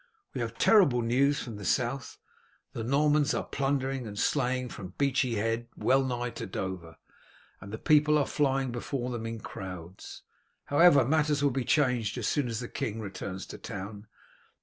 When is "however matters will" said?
10.65-11.51